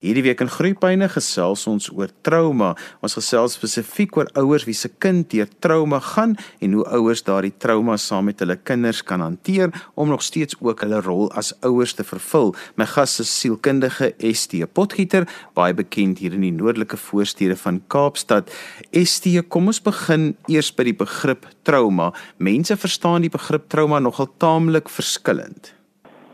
[0.00, 2.70] Hierdie week in Groepyne gesels ons oor trauma.
[3.04, 7.52] Ons gesels spesifiek oor ouers wie se kind deur trauma gaan en hoe ouers daardie
[7.60, 9.68] trauma saam met hulle kinders kan hanteer
[10.00, 12.54] om nog steeds ook hulle rol as ouers te vervul.
[12.80, 18.48] My gas is sielkundige ST Potgieter, baie bekend hier in die noordelike voorstede van Kaapstad.
[18.96, 22.08] ST, kom ons begin eers by die begrip trauma.
[22.40, 25.74] Mense verstaan die begrip trauma nogal taamlik verskillend.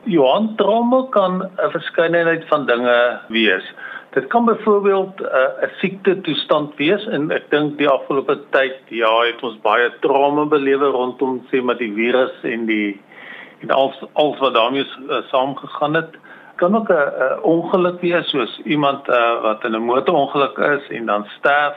[0.07, 3.75] Johan trauma kan 'n verskeidenheid van dinge wees.
[4.11, 8.79] Dit kan byvoorbeeld uh, 'n uh, siekte toestand wees en ek dink die afgelope tyd
[8.89, 13.01] ja, het ons baie trauma belewe rondom sê maar die virus en die
[13.61, 16.15] en alles alles wat daarmee uh, saamgegaan het.
[16.57, 21.07] Kan ook 'n uh, ongeluk wees soos iemand uh, wat in 'n motorongeluk is en
[21.07, 21.77] dan sterf.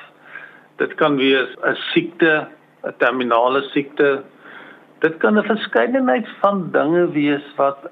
[0.78, 2.48] Dit kan wees 'n siekte,
[2.84, 4.24] 'n terminale siekte.
[5.00, 7.90] Dit kan 'n verskeidenheid van dinge wees wat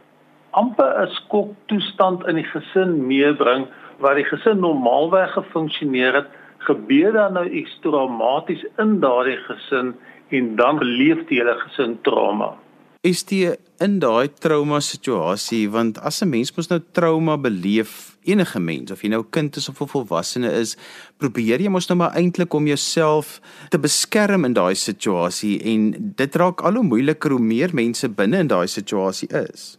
[0.57, 3.67] amper 'n skoktoestand in die gesin meebring
[4.01, 9.95] waar die gesin normaalweg gefunksioneer het, gebeur daar nou iets traumaties in daardie gesin
[10.29, 12.55] en dan beleef die hele gesin trauma.
[13.01, 18.59] Is dit in daai trauma situasie want as 'n mens mos nou trauma beleef enige
[18.59, 20.77] mens of jy nou kind is of 'n volwassene is
[21.17, 26.35] probeer jy mos nou maar eintlik om jouself te beskerm in daai situasie en dit
[26.35, 29.77] raak al hoe moeiliker hoe meer mense binne in daai situasie is.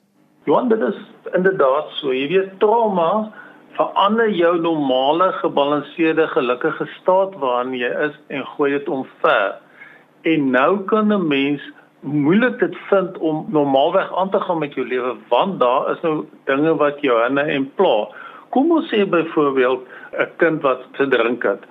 [0.49, 0.97] Johan, dit is
[1.37, 2.13] inderdaad so.
[2.17, 3.29] Jy weet trauma
[3.77, 9.59] verander jou normale gebalanseerde gelukkige staat waarin jy is en gooi dit omver.
[10.31, 11.61] En nou kan 'n mens
[12.01, 16.25] moeilik dit vind om normaalweg aan te gaan met jou lewe want daar is nou
[16.45, 18.09] dinge wat jou hinne en pla.
[18.49, 21.63] Kom ons sê byvoorbeeld 'n kind wat te drink het.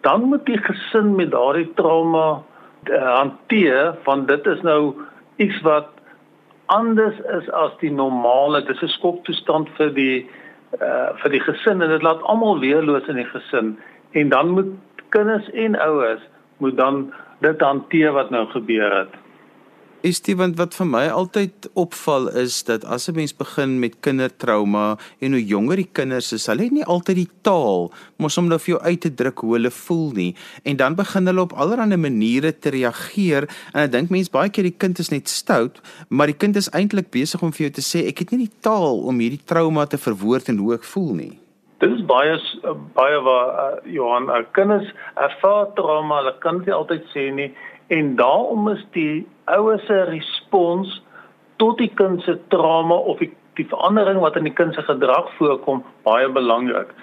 [0.00, 2.42] Dan moet die gesin met daardie trauma
[2.90, 4.94] uh, hanteer want dit is nou
[5.36, 5.86] iets wat
[6.72, 8.64] anders is as die normale.
[8.64, 10.28] Dis 'n skoktoestand vir die
[10.80, 13.76] uh vir die gesin en dit laat almal weerloos in die gesin
[14.12, 14.70] en dan moet
[15.12, 16.22] kinders en ouers
[16.58, 19.21] moet dan dit hanteer wat nou gebeur het.
[20.02, 24.00] Is dit want wat vir my altyd opval is dat as 'n mens begin met
[24.02, 28.48] kindertrauma en hoe jonger die kinders is, hulle het nie altyd die taal mos om
[28.48, 30.34] nou vir jou uit te druk hoe hulle voel nie.
[30.64, 33.48] En dan begin hulle op allerlei maniere te reageer.
[33.74, 36.70] En ek dink mense baie keer die kind is net stout, maar die kind is
[36.70, 39.86] eintlik besig om vir jou te sê ek het nie die taal om hierdie trauma
[39.86, 41.38] te verwoord en hoe ek voel nie.
[41.78, 42.38] Dit is baie
[42.94, 47.52] baie waar uh, Johan, uh, kinders ervaar trauma, hulle kan nie altyd sê nie
[47.92, 50.98] en daarom is die ouers se respons
[51.60, 53.30] tot die kind se trauma of die,
[53.60, 56.94] die verandering wat in die kind se gedrag voorkom baie belangrik.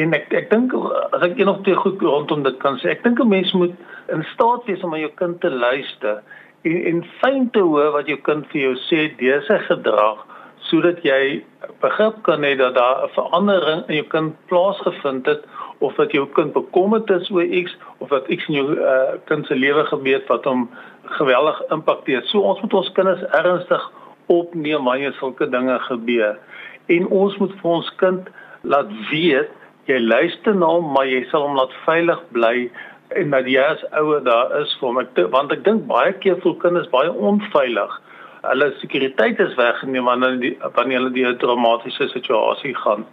[0.00, 0.72] En ek ek dink
[1.10, 3.74] as ek een of twee goed rondom dit kan sê, ek dink 'n mens moet
[4.08, 6.22] in staat wees om aan jou kind te luister
[6.62, 10.24] en en fyn te hoor wat jou kind vir jou sê deur sy gedrag
[10.70, 11.42] sodat jy
[11.82, 15.42] begrip kan hê dat daar 'n verandering in jou kind plaasgevind het
[15.78, 19.46] of dat jou kind bekommerd is oor iets of dat iets in jou uh, kind
[19.46, 20.68] se lewe gebeur wat hom
[21.04, 22.22] geweldig impakteer.
[22.24, 23.90] So ons moet ons kinders ernstig
[24.26, 26.38] opneem wanneer sulke dinge gebeur.
[26.86, 28.28] En ons moet vir ons kind
[28.62, 29.48] laat weet
[29.88, 32.70] jy luister na hom, maar jy sal hom laat veilig bly
[33.18, 35.00] en dat jy as ouer daar is vir hom.
[35.02, 37.96] Ek want ek dink baie keer voel kinders baie onveilig.
[38.42, 43.06] Hulle sekuriteit is weggeneem wanneer die, wanneer hulle 'n traumatiese situasie gaan.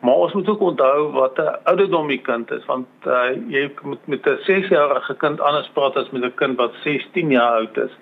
[0.00, 4.06] Maar ons moet ook onthou wat 'n ouderdom die kind is want uh, jy moet
[4.06, 7.92] met 'n 6-jarige kind anders praat as met 'n kind wat 16 jaar oud is.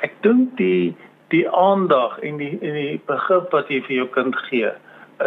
[0.00, 0.96] Ek dink die
[1.28, 4.70] die aandag en die en die begrip wat jy vir jou kind gee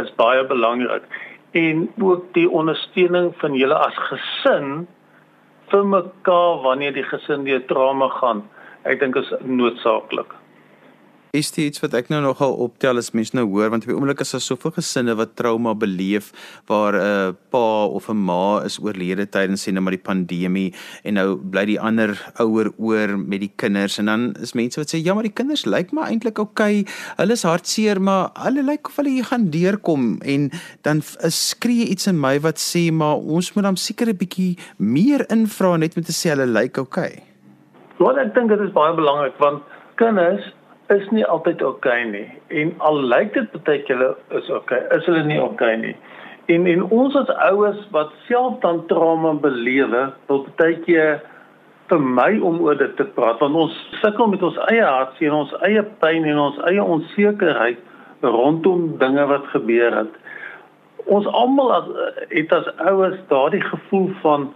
[0.02, 1.04] is baie belangrik
[1.52, 4.88] en ook die ondersteuning van julle as gesin
[5.72, 8.44] vir mekaar wanneer die gesin deur trauma gaan.
[8.84, 10.34] Ek dink is noodsaaklik.
[11.34, 13.96] Is dit iets wat ek nou nogal optel as mens nou hoor want op die
[13.96, 16.28] oomblik is daar soveel gesinne wat trauma beleef
[16.70, 20.76] waar 'n uh, pa of 'n ma is oorlede tydens sien nou maar die pandemie
[21.04, 24.94] en nou bly die ander ouer oor met die kinders en dan is mense wat
[24.94, 26.86] sê ja maar die kinders lyk maar eintlik oukei
[27.18, 30.52] hulle is hartseer maar hulle lyk of hulle hier gaan deurkom en
[30.84, 35.26] dan skree iets in my wat sê maar ons moet dan seker 'n bietjie meer
[35.32, 37.24] invra net om te sê hulle lyk oukei.
[37.98, 39.64] Wat ek dink dit is baie belangrik want
[39.96, 40.54] kinders
[40.96, 42.28] is nie altyd oukei okay nie.
[42.62, 44.02] En al lyk dit baie keer
[44.38, 45.96] is oukei, okay, is hulle nie oukei okay nie.
[46.54, 51.22] En en ons as ouers wat self dan trauma belewe, wil baie keer
[51.92, 55.42] vir my om oor dit te praat want ons sukkel met ons eie hartseer en
[55.44, 57.82] ons eie pyn en ons eie onsekerheid
[58.24, 60.14] rondom dinge wat gebeur het.
[61.12, 61.90] Ons almal as
[62.32, 64.48] het as ouers daardie gevoel van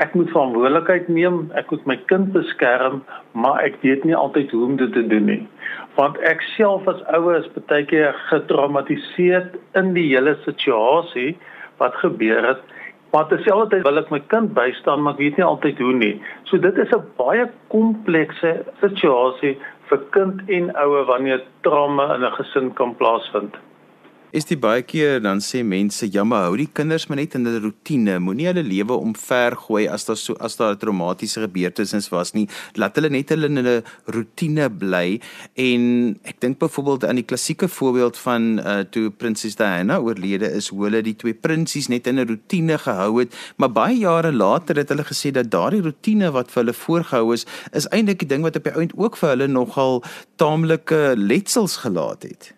[0.00, 3.02] ek moet verantwoordelikheid neem, ek moet my kind beskerm,
[3.32, 5.42] maar ek weet nie altyd hoe om dit te doen nie.
[5.96, 9.50] Want ek self as ouer is baie keer getraumatiseer
[9.80, 11.36] in die hele situasie
[11.80, 12.64] wat gebeur het.
[13.14, 16.14] Maar terselfdertyd wil ek my kind bystaan, maar ek weet nie altyd hoe nie.
[16.50, 18.52] So dit is 'n baie komplekse
[18.82, 19.56] situasie
[19.88, 23.56] vir kind en ouer wanneer trauma in 'n gesin kan plaasvind
[24.32, 27.46] is dit baie keer dan sê mense ja maar hou die kinders maar net in
[27.46, 32.08] hulle rotine moenie hulle lewe omver gooi as daar so as daar 'n traumatiese gebeurtenis
[32.10, 32.48] was nie.
[32.74, 35.20] Laat hulle net hulle in 'n rotine bly.
[35.54, 40.68] En ek dink byvoorbeeld aan die klassieke voorbeeld van uh, toe prinses Diana oorlede is
[40.68, 43.34] hoe hulle die twee prinsies net in 'n rotine gehou het.
[43.56, 47.46] Maar baie jare later het hulle gesê dat daardie rotine wat vir hulle voorgehou is
[47.72, 50.02] is eintlik die ding wat op die ount ook vir hulle nogal
[50.36, 52.55] taamlike letsels gelaat het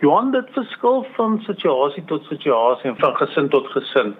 [0.00, 4.12] Johan dit verskil van situasie tot situasie en van gesin tot gesin.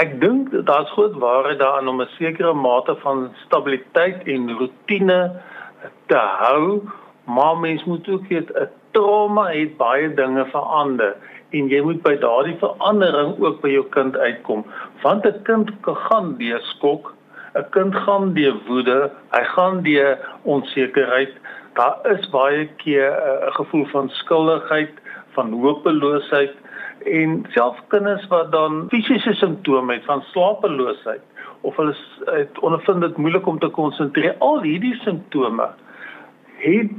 [0.00, 5.32] Ek dink daar's groot waarheid daarin om 'n sekere mate van stabiliteit en rotine
[6.08, 6.80] te hou,
[7.24, 11.16] maar mens moet ook weet 'n trauma het baie dinge verander
[11.50, 14.64] en jy moet by daardie verandering ook by jou kind uitkom.
[15.02, 17.14] Want 'n kind gaan deur skok,
[17.54, 21.32] 'n kind gaan deur woede, hy gaan deur onsekerheid.
[21.74, 23.12] Daar is baie keer
[23.46, 25.04] 'n gevoel van skuldigheid
[25.36, 26.54] van hopeloosheid
[27.04, 31.22] en selfs kinders wat dan fisiese simptome het van slapeloosheid
[31.60, 31.94] of hulle
[32.32, 35.68] het ondervind dit moeilik om te konsentreer al hierdie simptome
[36.62, 36.92] het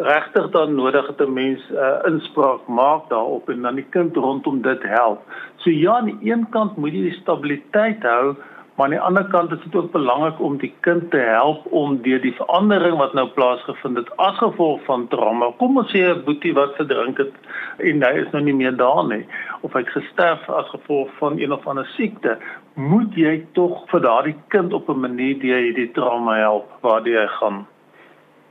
[0.00, 4.16] regtig dan nodig dat 'n mens 'n uh, inspraak maak daarop en dan die kind
[4.16, 5.20] rondom dit help.
[5.56, 8.34] So ja, aan die een kant moet jy die stabiliteit hou,
[8.74, 12.02] Maar aan die ander kant is dit ook belangrik om die kind te help om
[12.02, 15.52] deur die verandering wat nou plaasgevind het as gevolg van trauma.
[15.58, 17.32] Kom ons sê 'n boetie wat verdrink het
[17.78, 19.26] en hy is nou nie meer daar nie
[19.60, 22.38] of hy het gesterf as gevolg van een of ander siekte,
[22.74, 27.26] moet jy tog vir daardie kind op 'n manier deur hierdie trauma help waar hy
[27.26, 27.66] gaan.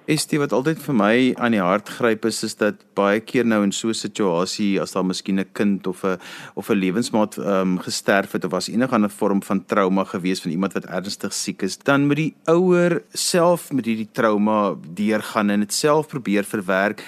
[0.03, 3.61] Dit wat altyd vir my aan die hart gryp is is dat baie keer nou
[3.63, 6.19] in so 'n situasie as daar miskien 'n kind of 'n
[6.55, 10.41] of 'n lewensmaat ehm um, gesterf het of was enige ander vorm van trauma gewees
[10.41, 15.49] van iemand wat ernstig siek is, dan moet die ouer self met hierdie trauma deurgaan
[15.49, 17.03] en dit self probeer verwerk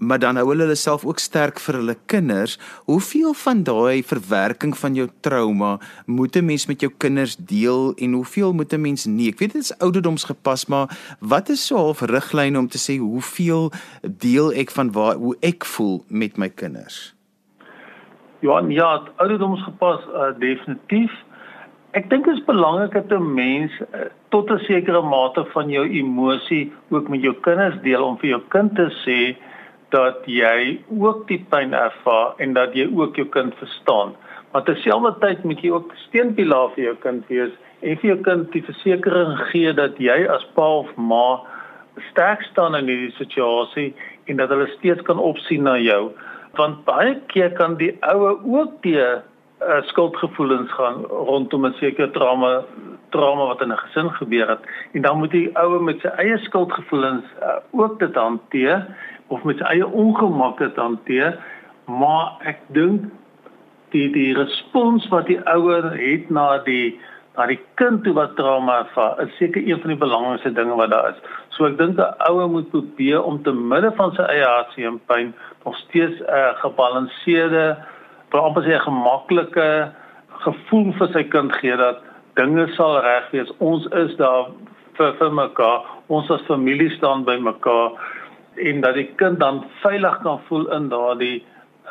[0.00, 2.56] maar dan hou hulle hulle self ook sterk vir hulle kinders.
[2.88, 8.12] Hoeveel van daai verwerking van jou trauma moet 'n mens met jou kinders deel en
[8.12, 9.28] hoeveel moet 'n mens nie?
[9.28, 10.88] Ek weet dit is ouderdomsgepas, maar
[11.20, 15.64] wat is so half riglyne om te sê hoeveel deel ek van waar hoe ek
[15.64, 17.14] voel met my kinders?
[18.40, 21.12] Johan, ja, ouderdomsgepas uh, definitief.
[21.90, 25.88] Ek dink dit is belangrik dat 'n mens uh, tot 'n sekere mate van jou
[25.88, 29.36] emosie ook met jou kinders deel om vir jou kind te sê
[29.90, 34.14] dat jy ook die pyn ervaar en dat jy ook jou kind verstaan.
[34.52, 38.64] Maar terselfdertyd moet jy ook steunpilaar vir jou kind wees en vir jou kind die
[38.66, 41.40] versekering gee dat jy as pa of ma
[42.10, 43.90] sterk staan in hierdie situasie
[44.30, 46.10] en dat hulle steeds kan opsien na jou.
[46.58, 52.64] Want baie keer kan die ouer ook die uh, skuldgevoelens gaan rondom 'n sekere trauma
[53.10, 56.38] trauma wat in 'n gesin gebeur het en dan moet die ouer met sy eie
[56.38, 58.86] skuldgevoelens uh, ook dit hanteer
[59.30, 61.38] of met sy eie ongemak dit hanteer,
[61.86, 63.06] maar ek dink
[63.94, 66.98] die die respons wat die ouer het na die
[67.38, 70.90] na die kind toe wat trauma ervaar, is seker een van die belangrikste dinge wat
[70.90, 71.20] daar is.
[71.54, 75.00] So ek dink 'n ouer moet probeer om te midde van sy eie hartseer en
[75.06, 75.34] pyn
[75.64, 77.76] nog steeds 'n uh, gebalanseerde,
[78.30, 79.92] amper sê 'n gemaklike
[80.44, 82.02] gevoel vir sy kind gee dat
[82.34, 83.50] dinge sal reg wees.
[83.58, 84.50] Ons is daar
[84.98, 85.80] vir vir mekaar.
[86.08, 87.90] Ons as familie staan by mekaar
[88.54, 91.44] en dat die kind dan veilig kan voel in daardie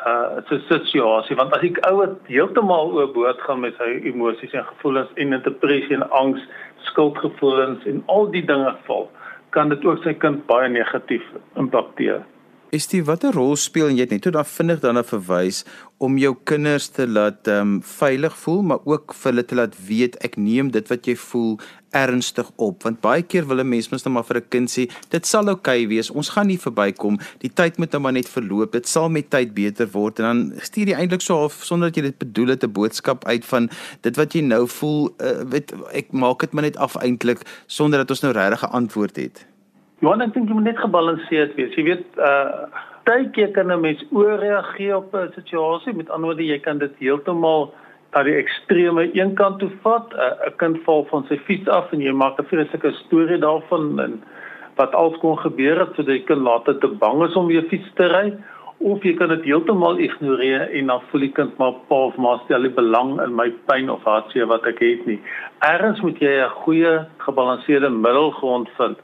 [0.06, 5.10] uh so situasie want as ek ouer heeltemal oorboord gaan met sy emosies en gevoelens
[5.20, 6.44] en depressie en angs,
[6.88, 9.10] skuldgevoelens en al die dinge val,
[9.50, 11.26] kan dit ook sy kind baie negatief
[11.60, 12.22] impakteer.
[12.70, 15.64] Is dit watter rol speel en jy het net toe dan vinnig daarna verwys
[15.98, 19.74] om jou kinders te laat ehm um, veilig voel maar ook vir hulle te laat
[19.88, 21.56] weet ek neem dit wat jy voel
[21.90, 22.86] ernstig op.
[22.86, 25.50] Want baie keer wil 'n mens mens net maar vir 'n kind sê dit sal
[25.50, 28.86] oukei okay wees ons gaan nie verbykom die tyd moet nou maar net verloop dit
[28.86, 30.20] sal met tyd beter word.
[30.20, 33.24] En dan stuur jy eintlik so half sonder dat jy dit bedoel het 'n boodskap
[33.24, 36.96] uit van dit wat jy nou voel uh, weet ek maak dit maar net af
[36.96, 39.50] eintlik sonder dat ons nou regtig 'n antwoord het
[40.00, 41.74] Johan, ek dink jy moet net gebalanseerd wees.
[41.76, 45.92] Jy weet, uh tydjie kan 'n mens ooreageer op 'n situasie.
[45.92, 47.72] Met ander woorde, jy kan dit heeltemal
[48.14, 50.08] na die ekstreme een kant toe vat.
[50.12, 54.00] 'n uh, Kind val van sy fiets af en jy maak 'n vreeslike storie daarvan
[54.00, 54.22] en
[54.76, 57.92] wat al kon gebeur het sodat jy kan later te bang is om weer fiets
[57.94, 58.32] te ry
[58.78, 62.40] of jy kan dit heeltemal ignoreer en dan voel die kind maar pa of ma
[62.44, 65.20] stel nie belang in my pyn of hartseer wat ek het nie.
[65.58, 68.98] Ergens moet jy 'n goeie gebalanseerde middelgrond vind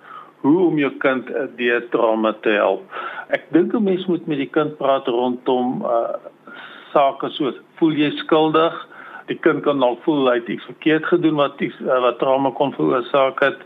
[0.46, 2.84] hoe om jou kind uh, deur trauma te help.
[3.34, 6.16] Ek dink 'n mens moet met die kind praat rondom uh
[6.92, 8.74] sake soos voel jy skuldig?
[9.26, 12.50] Die kind kan dalk voel hy het iets verkeerd gedoen wat iets uh, wat trauma
[12.50, 13.58] kon veroorsaak het.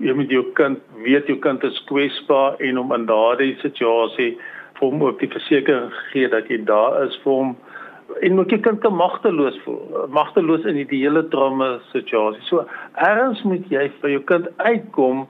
[0.00, 4.38] Jy moet jou kind weet jou kind is kwesbaar en om in daardie situasie
[4.78, 7.56] vir hom ook die versekering gee dat jy daar is vir hom
[8.20, 12.64] en moet jy kind kan magteloos voel magteloos in die hele trauma situasie so
[13.06, 15.24] erns moet jy vir jou kind uitkom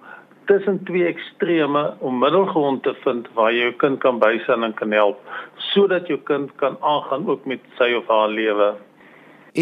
[0.53, 4.93] tussen twee extreme om middelgrond te vind waar jy jou kind kan bystaan en kan
[4.99, 5.33] help
[5.73, 8.75] sodat jou kind kan aangaan ook met sy of haar lewe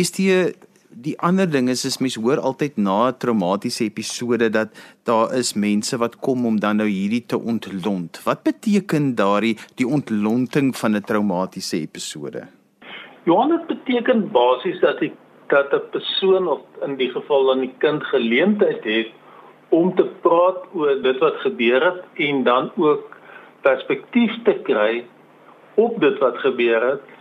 [0.03, 0.35] is die
[0.91, 4.69] die ander ding is is mens hoor altyd na 'n traumatiese episode dat
[5.05, 8.23] daar is mense wat kom om dan nou hierdie te ontlont.
[8.25, 12.49] Wat beteken daardie die ontlonting van 'n traumatiese episode?
[13.25, 15.13] Johan dit beteken basies dat die
[15.47, 19.11] dat 'n persoon of in die geval dan die kind geleentheid het
[19.71, 23.17] om te praat oor dit wat gebeur het en dan ook
[23.67, 25.05] perspektief te kry
[25.75, 27.17] op dit wat gebeur het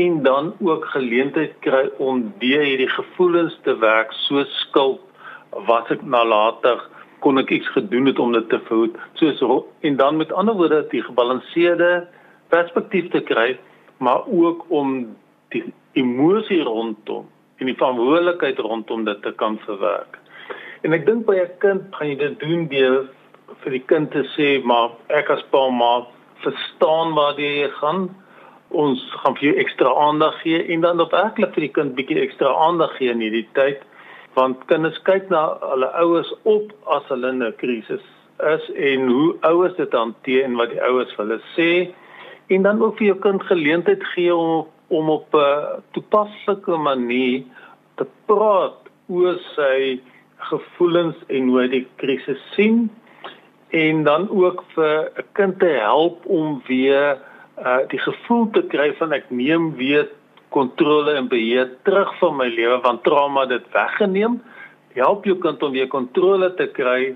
[0.00, 5.00] en dan ook geleentheid kry om deur hierdie gevoelens te werk so skuld
[5.68, 6.86] wat ek nalatig
[7.24, 9.42] kon ek iets gedoen het om dit te verhoed soos
[9.80, 12.06] en dan met ander woorde die gebalanseerde
[12.48, 13.58] perspektief te kry
[13.98, 15.16] maar ook om
[15.52, 17.28] die emosie rondom
[17.60, 20.19] en die verantwoordelikheid rondom dit te kan verwerk.
[20.82, 23.08] En ek dink by 'n kind gaan jy dit doen deur
[23.62, 26.06] vir die kind te sê maar ek as pa maar
[26.44, 28.08] verstaan waar jy gaan.
[28.70, 32.20] Ons gaan vir jou ekstra aandag gee en dan op werklik vir die kind bietjie
[32.20, 33.82] ekstra aandag gee in hierdie tyd
[34.38, 38.04] want kinders kyk na hulle ouers op as hulle in 'n krisis
[38.54, 41.70] is en hoe ouers dit hanteer en wat die ouers vir hulle sê
[42.54, 47.42] en dan ook vir jou kind geleentheid gee om om op 'n toepaslike manier
[47.96, 50.00] te praat oor sy
[50.48, 52.88] gevoelens en hoe hy die krisis sien
[53.76, 57.18] en dan ook vir 'n kind te help om weer
[57.64, 60.08] uh, die gevoel te kry van ek neem weer
[60.48, 64.40] kontrole en beheer terug van my lewe want trauma dit weggeneem
[64.94, 67.14] help jou kind om weer kontrole te kry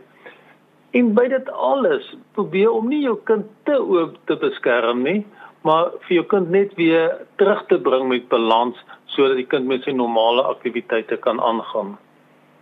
[0.90, 5.24] en by dit alles probeer om nie jou kind te oop te beskerm nie
[5.64, 8.78] maar vir jou kind net weer terug te bring met balans
[9.14, 11.94] sodat die kind met sy normale aktiwiteite kan aangaan.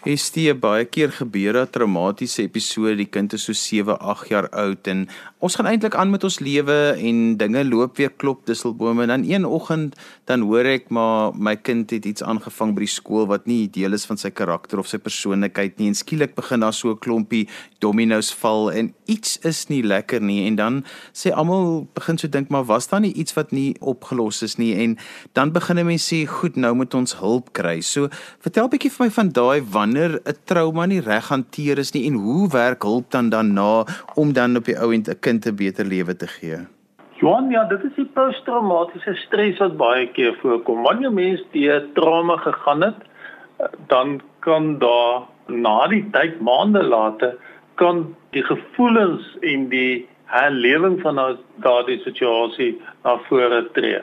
[0.03, 4.87] Dit baie keer gebeur 'n traumatiese episode, die kind is so 7, 8 jaar oud
[4.89, 9.09] en ons gaan eintlik aan met ons lewe en dinge loop weer klop disselbome en
[9.09, 9.95] dan een oggend
[10.25, 13.93] dan hoor ek maar my kind het iets aangevang by die skool wat nie deel
[13.93, 17.49] is van sy karakter of sy persoonlikheid nie en skielik begin daar so 'n klompie
[17.79, 22.49] dominos val en iets is nie lekker nie en dan sê almal begin so dink
[22.49, 24.99] maar was daar nie iets wat nie opgelos is nie en
[25.33, 27.81] dan begin mense sê goed nou moet ons hulp kry.
[27.81, 28.09] So
[28.41, 29.61] vertel bietjie vir my van daai
[29.93, 33.85] wanneer 'n trauma nie reg hanteer is nie en hoe werk hulp dan daarna
[34.15, 36.59] om dan op die ou end 'n kind 'n beter lewe te gee?
[37.21, 40.83] Johan, ja, dit is die posttraumatiese stres wat baie keer voorkom.
[40.83, 43.01] Wanneer mense deur trauma gegaan het,
[43.87, 47.37] dan kan daar na die tyd maande later
[47.75, 54.01] kan die gevoelens en die herlewing van daardie situasie na vore tree.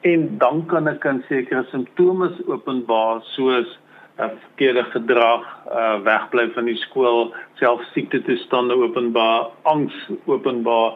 [0.00, 3.78] En dan kan 'n kind sekere simptome openbaar soos
[4.18, 10.92] 'n verkeerde gedrag, uh wegbly van die skool, selfsiekte toestande openbaar, angs openbaar,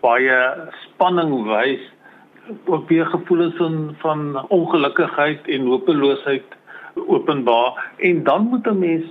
[0.00, 0.38] baie
[0.84, 1.80] spanning wys,
[2.64, 6.56] ook weer gevoelens van van ongelukkigheid en hopeloosheid
[7.06, 9.04] openbaar en dan moet 'n mens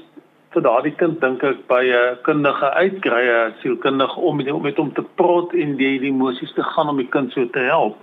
[0.54, 5.06] vir daardie kind dink ek by 'n kundige uitkry, 'n sielkundige om met hom te
[5.16, 7.98] praat en die, die emosies te gaan om die kind so te help.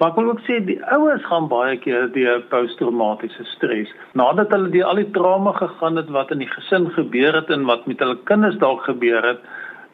[0.00, 3.90] Maar ek wil ook sê die ouers gaan baie keer deur posttraumatiese stres.
[4.16, 7.66] Nadat hulle die al die trauma gegaan het wat in die gesin gebeur het en
[7.68, 9.42] wat met hulle kinders dalk gebeur het,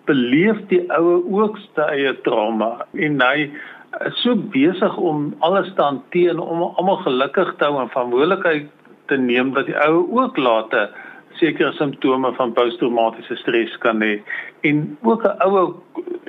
[0.06, 3.48] beleef die ouer ook sy eie trauma en hy
[4.06, 8.70] is so besig om alles te hanteer om almal gelukkig te hou en verantwoordelikheid
[9.10, 10.94] te neem dat die ouer ook later
[11.40, 14.20] sekere simptome van posttraumatiese stres kan hê.
[14.62, 15.74] En ook 'n ouer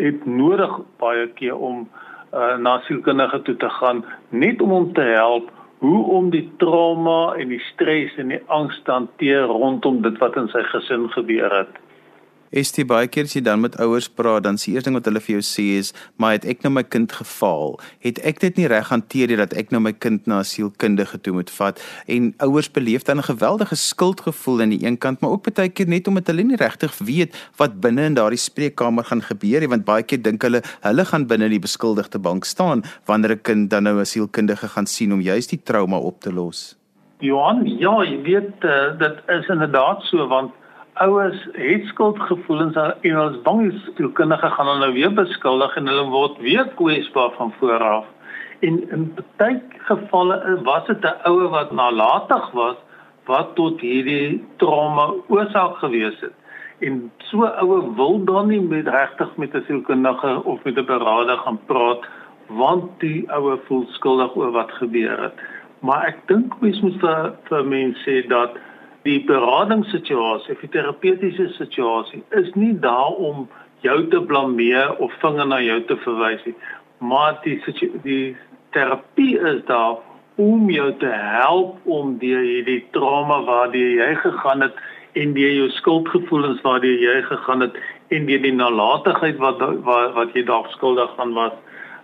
[0.01, 1.85] het nodig baie keer om
[2.33, 7.35] uh, na sielkundige toe te gaan net om hom te help hoe om die trauma
[7.37, 11.53] en die stres en die angs te hanteer rondom dit wat in sy gesin gebeur
[11.53, 11.75] het.
[12.51, 15.19] Dit baie keer as jy dan met ouers praat, dan sê eers ding wat hulle
[15.19, 17.79] vir jou sê is, "Maar het ek nou my kind gefaal?
[17.99, 21.21] Het ek dit nie reg hanteer nie dat ek nou my kind na 'n sielkundige
[21.21, 25.31] toe moet vat?" En ouers beleef dan 'n geweldige skuldgevoel aan die een kant, maar
[25.31, 29.21] ook baie keer net omdat hulle nie regtig weet wat binne in daardie spreekkamer gaan
[29.21, 33.31] gebeur nie, want baie keer dink hulle hulle gaan binne die beskuldigde bank staan wanneer
[33.31, 36.77] 'n kind dan nou 'n sielkundige gaan sien om juist die trauma op te los.
[37.19, 40.51] Johan, ja, jy weet uh, dit is inderdaad so want
[40.99, 46.05] ouers het skuldgevoelens en is bang die sielkundige gaan hulle nou weer beskuldig en hulle
[46.13, 48.05] word weer kwesbaar van vooraf.
[48.59, 49.05] En in
[49.37, 52.75] baie gevalle was dit 'n ouer wat nalatig was
[53.25, 56.33] wat tot hierdie trauma oorsaak gewees het.
[56.79, 61.37] En so ouer wil dan nie met regtig met 'n sielkundige of met 'n beraader
[61.37, 62.05] gaan praat
[62.47, 65.33] want die ouer voel skuldig oor wat gebeur het.
[65.79, 68.57] Maar ek dink mens moet vir vir mense sê dat
[69.07, 73.47] die beradingssituasie, die terapeutiese situasie is nie daar om
[73.85, 76.55] jou te blameer of vinger na jou te verwys nie,
[76.99, 77.57] maar die
[78.03, 78.35] die
[78.75, 80.01] terapie is daar
[80.37, 84.75] om jou te help om deur hierdie trauma waardeur jy gegaan het
[85.17, 87.79] en deur jou skuldgevoelens waardeur jy gegaan het
[88.13, 91.55] en deur die nalatigheid wat wat, wat jy dalk skuldig aan was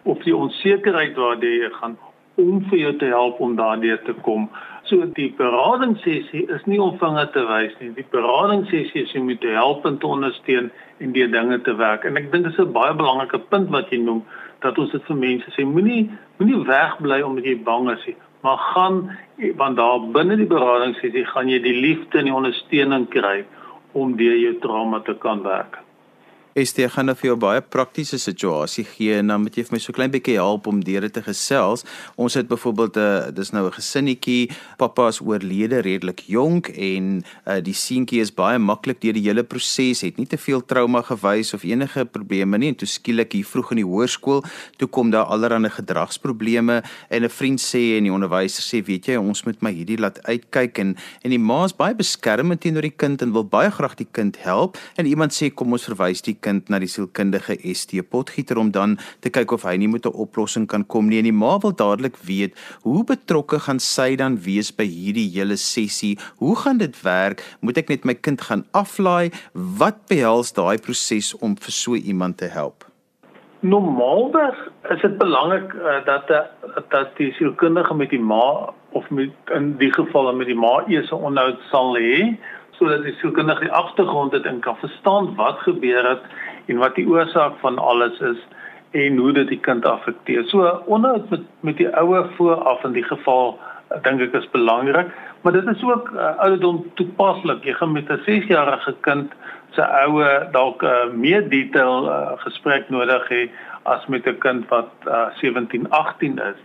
[0.03, 1.97] of die onsekerheid waardeur jy gaan
[2.41, 4.47] om vir jou te help om daardeur te kom.
[4.89, 7.93] So die beradingssessie is nie om vinge te wys nie.
[7.95, 12.03] Die beradingssessie is om jou te help en te ondersteun en die dinge te werk.
[12.03, 14.23] En ek dink dit is 'n baie belangrike punt wat jy noem
[14.59, 18.57] dat ons dit vir mense sê moenie moenie wegbly omdat jy bang is nie maar
[18.57, 19.17] gaan
[19.55, 23.45] want daar binne die beradingssessie gaan jy die liefde en die ondersteuning kry
[23.91, 25.77] om deur jou trauma te kan werk.
[26.53, 29.79] Estie gaan nou vir jou baie praktiese situasie gee en dan moet jy vir my
[29.81, 31.81] so klein bietjie help om deur dit te gesels.
[32.13, 37.23] Ons het byvoorbeeld 'n uh, dis nou 'n gesinnetjie, pappa is oorlede redelik jonk en
[37.47, 41.01] uh, die seentjie is baie maklik deur die hele proses, het nie te veel trauma
[41.01, 42.69] gewys of enige probleme nie.
[42.69, 44.43] En toe skielik hier vroeg in die hoërskool,
[44.77, 49.15] toe kom daar allerlei gedragsprobleme en 'n vriend sê en die onderwyser sê, weet jy,
[49.15, 50.77] ons moet maar hierdie laat uitkyk.
[50.77, 54.07] En en die ma is baie beskermend teenoor die kind en wil baie graag die
[54.11, 54.77] kind help.
[54.97, 58.97] En iemand sê kom ons verwys die kind na die sielkundige ST Potgieter om dan
[59.23, 61.17] te kyk of hy nie met 'n oplossing kan kom nie.
[61.19, 65.57] En die ma wil dadelik weet hoe betrokke gaan sy dan wees by hierdie hele
[65.57, 66.17] sessie?
[66.37, 67.43] Hoe gaan dit werk?
[67.61, 69.31] Moet ek net my kind gaan aflaai?
[69.53, 72.85] Wat behels daai proses om vir so iemand te help?
[73.63, 74.55] Normaalweg
[74.91, 76.41] is dit belangrik uh, dat uh,
[76.89, 81.11] dat die sielkundige met die ma of met in die geval met die ma eers
[81.11, 82.35] 'n onderhoud sal hê
[82.83, 86.23] sodat die sielkundige die agtergrond het en kan verstaan wat gebeur het
[86.67, 88.41] en wat die oorsaak van alles is
[88.91, 90.43] en hoe dit die kind affekteer.
[90.51, 93.55] So onderhoud met met die ouer vooraf in die geval
[94.03, 95.07] dink ek is belangrik,
[95.41, 97.63] maar dit is ook uh, ouderdom toepaslik.
[97.63, 99.31] Jy gaan met 'n 6-jarige kind
[99.71, 103.49] se ouer dalk 'n uh, meer detail uh, gesprek nodig hê
[103.83, 106.59] as met 'n kind wat uh, 17, 18 is.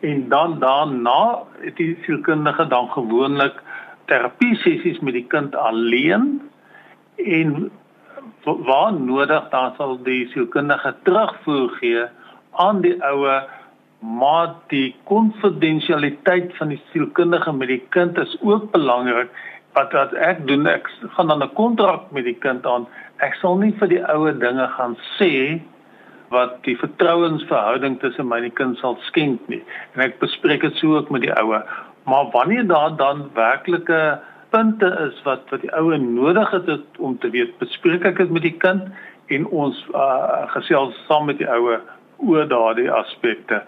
[0.00, 3.62] En dan daarna het die sielkundige dan gewoonlik
[4.10, 6.40] terapie sessies met die kind alleen
[7.16, 7.70] en
[8.44, 12.04] waar nodig dan sal die sielkundige terugvoer gee
[12.58, 13.46] aan die ouer
[14.00, 19.28] maar die konfidensialiteit van die sielkundige met die kind is ook belangrik.
[19.76, 22.88] Wat wat ek doen ek gaan dan 'n kontrak met die kind aan.
[23.18, 25.60] Ek sal nie vir die ouer dinge gaan sê
[26.28, 29.62] wat die vertrouensverhouding tussen my en die kind sal skend nie.
[29.94, 31.64] En ek bespreek dit so ook met die ouer
[32.04, 37.30] Maar wanneer daar dan werklike punte is wat wat die ouer nodig het om te
[37.30, 38.88] weet, bespreek ek dit met die kind
[39.30, 41.82] en ons uh, gesels saam met die ouer
[42.20, 43.62] oor daardie aspekte.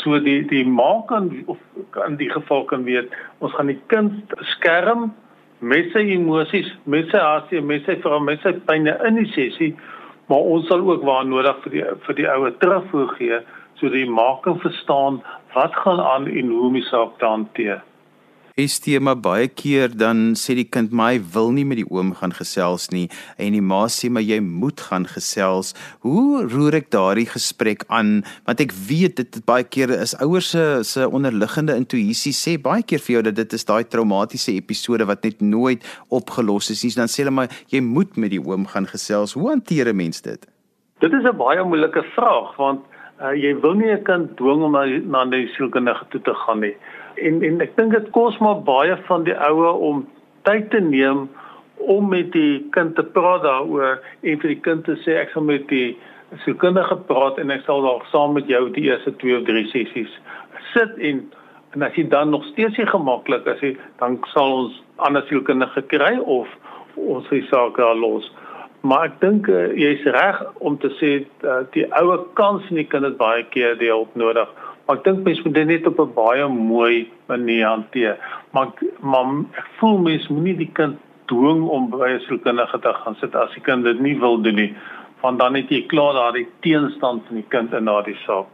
[0.00, 1.58] So die die maak kan of
[2.06, 3.12] in die geval kan weet,
[3.44, 5.10] ons gaan die kind beskerm
[5.58, 9.72] met sy emosies, met sy hartseer, met sy veral met sy pyne in die sessie,
[10.30, 13.40] maar ons sal ook waar nodig vir die vir die ouer terugvoer gee
[13.80, 15.22] so die maak kan verstaan
[15.54, 17.84] wat gaan aan en hoe om die saak te hanteer.
[18.58, 22.88] Estema baie keer dan sê die kind my wil nie met die oom gaan gesels
[22.90, 23.04] nie
[23.38, 25.70] en die ma sê maar jy moet gaan gesels.
[26.02, 30.66] Hoe roer ek daardie gesprek aan want ek weet dit baie keer is ouers se
[30.90, 35.22] se onderliggende intuïsie sê baie keer vir jou dat dit is daai traumatiese episode wat
[35.22, 36.94] net nooit opgelos is nie.
[36.98, 39.38] Dan sê hulle maar jy moet met die oom gaan gesels.
[39.38, 40.50] Hoe hanteer 'n mens dit?
[40.98, 42.82] Dit is 'n baie moeilike vraag want
[43.22, 46.60] uh, jy wil nie 'n kind dwing om na, na die sielkundige toe te gaan
[46.60, 46.74] nie.
[47.16, 50.06] En en ek dink dit kos maar baie van die ouer om
[50.42, 51.28] tyd te neem
[51.78, 55.42] om met die kind te praat daaroor en vir die kind te sê ek sal
[55.42, 55.96] met die
[56.44, 60.12] sielkundige praat en ek sal dalk saam met jou die eerste 2 of 3 sessies
[60.72, 61.26] sit en
[61.76, 65.82] en as jy dan nog steeds nie gemaklik is nie, dan sal ons ander sielkundige
[65.92, 66.48] kry of
[66.96, 68.24] ons sê saak daar los.
[68.86, 71.10] Maar ek dink uh, jy's reg om te sê
[71.42, 74.48] uh, die ouer kans nie kan dit baie keer die hulp nodig.
[74.86, 78.16] Maar ek dink mens moet dit net op 'n baie mooi manier hanteer.
[78.52, 79.26] Maar maar
[79.58, 83.52] ek voel mens moenie die kind dwing om by 'n sielkundige te gaan sit as
[83.54, 84.74] die kind dit nie wil doen nie.
[85.20, 88.46] Want dan het jy klaar daardie teenstand van die kind in daardie saak.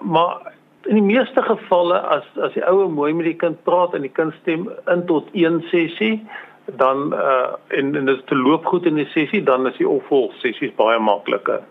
[0.00, 0.52] Maar
[0.88, 4.16] in die meeste gevalle as as die ouer mooi met die kind praat en die
[4.16, 6.26] kind stem in tot een sessie
[6.64, 10.34] dan uh en en dit te loop goed in die sessie dan is die opvolg
[10.42, 11.62] sessies baie makliker.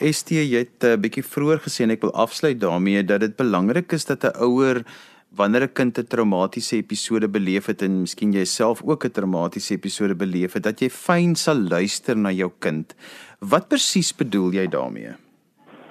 [0.00, 3.36] ST jy het 'n uh, bietjie vroeër gesê en ek wil afsluit daarmee dat dit
[3.36, 4.84] belangrik is dat 'n ouer
[5.36, 10.14] wanneer 'n kind 'n traumatiese episode beleef het en miskien jouself ook 'n traumatiese episode
[10.14, 12.94] beleef het, dat jy fyn sal luister na jou kind.
[13.38, 15.12] Wat presies bedoel jy daarmee?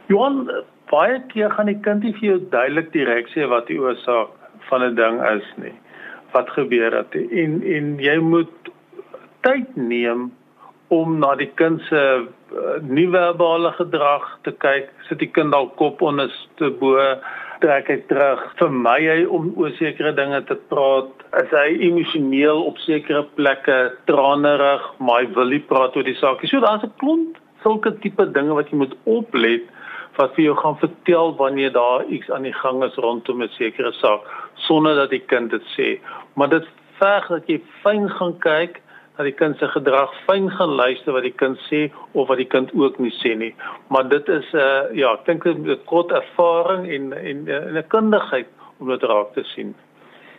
[0.08, 0.50] Johan,
[0.90, 4.30] baie keer gaan die kind nie vir jou duidelik direk sê wat die oorsaak
[4.70, 5.74] van 'n ding is nie.
[6.32, 7.16] Wat gebeur het.
[7.16, 8.72] En en jy moet
[9.42, 10.30] tyd neem
[10.88, 14.90] om na die kind se uh, nie-verbale gedrag te kyk.
[15.08, 16.98] Sit die kind al kop onder te bo
[17.60, 18.42] trek hy terug.
[18.60, 21.12] Vir my hy om oor sekere dinge te praat.
[21.38, 23.78] Is hy emosioneel op sekere plekke
[24.10, 28.26] tranerig maar hy wil nie praat oor die saak so daar's 'n klomp sulke tipe
[28.38, 29.68] dinge wat jy moet oplet
[30.18, 33.92] wat vir jou gaan vertel wanneer daar iets aan die gang is rondom 'n sekere
[34.02, 34.22] saak
[34.68, 36.00] sonder dat die kind dit sê
[36.36, 36.68] maar dit
[37.00, 38.82] verg dat jy fyn gaan kyk
[39.20, 42.48] dat die kind se gedrag fyn gaan luister wat die kind sê of wat die
[42.48, 43.52] kind ook nie sê nie.
[43.92, 47.38] Maar dit is 'n uh, ja, ek dink 'n kort ervaring en en
[47.76, 48.48] 'n kundigheid
[48.80, 49.76] om dit raak te sien.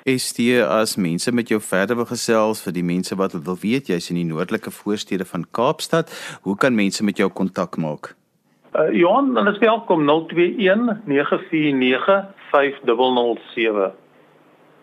[0.05, 3.87] Is dit as mense met jou verder wil gesels vir die mense wat wil weet
[3.87, 6.09] jy's in die noordelike voorstede van Kaapstad,
[6.43, 8.17] hoe kan mense met jou kontak maak?
[8.75, 13.93] Uh, Johan, dan is welkom 021 949 5007.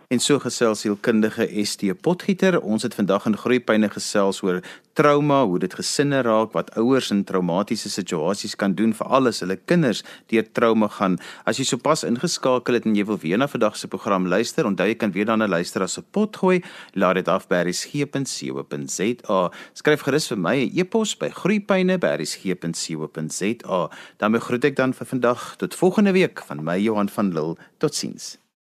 [0.08, 2.56] En so gesels sielkundige ST Potgieter.
[2.64, 4.64] Ons het vandag in Groepyne gesels oor
[4.96, 9.60] trauma, hoe dit gesinne raak, wat ouers in traumatiese situasies kan doen vir alles hulle
[9.68, 11.20] kinders deur trauma gaan.
[11.44, 14.88] As jy sopas ingeskakel het en jy wil weer na vandag se program luister, onthou
[14.88, 16.64] jy kan weer daarna luister as 'n pot gooi.
[16.96, 19.52] Laat dit af by resgep.co.za.
[19.74, 23.90] Skryf gerus vir my 'n e-pos by groepyne@resgep.co.za.
[24.18, 27.58] Dan groet ek dan vir vandag tot volgende week van my Johan van Lille.
[27.78, 28.38] Totsiens.